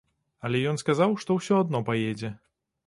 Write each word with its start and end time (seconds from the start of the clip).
Але 0.47 0.61
ён 0.71 0.81
сказаў, 0.83 1.13
што 1.25 1.39
ўсё 1.39 1.61
адно 1.67 1.85
паедзе. 1.93 2.37